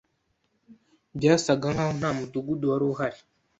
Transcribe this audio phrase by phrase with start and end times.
[1.17, 3.19] Byasaga nkaho nta mudugudu wari uhari